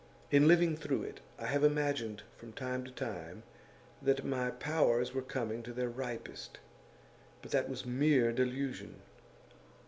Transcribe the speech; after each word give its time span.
In 0.31 0.47
living 0.47 0.75
through 0.75 1.03
it, 1.03 1.19
I 1.37 1.45
have 1.45 1.63
imagined 1.63 2.23
from 2.35 2.53
time 2.53 2.83
to 2.85 2.89
time 2.91 3.43
that 4.01 4.25
my 4.25 4.49
powers 4.49 5.13
were 5.13 5.21
coming 5.21 5.61
to 5.61 5.73
their 5.73 5.89
ripest; 5.89 6.57
but 7.43 7.51
that 7.51 7.69
was 7.69 7.85
mere 7.85 8.31
delusion. 8.31 9.03